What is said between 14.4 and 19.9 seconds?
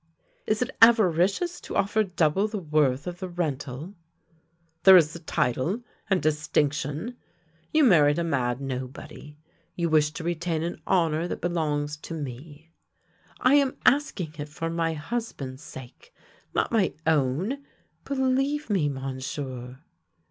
for my husband's sake, not my own, believe me, Monsieur."